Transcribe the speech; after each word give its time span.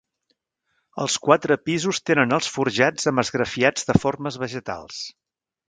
Els 1.03 1.17
quatre 1.25 1.57
pisos 1.67 1.99
tenen 2.11 2.33
els 2.39 2.49
forjats 2.55 3.13
amb 3.13 3.25
esgrafiats 3.25 3.89
de 3.91 3.99
formes 4.07 4.43
vegetals. 4.47 5.07